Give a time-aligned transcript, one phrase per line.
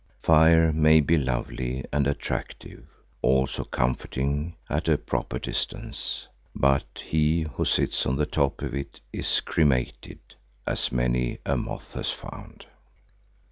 [0.23, 2.87] Fire may be lovely and attractive,
[3.21, 8.99] also comforting at a proper distance, but he who sits on the top of it
[9.13, 10.17] is cremated,
[10.65, 12.65] as many a moth has found.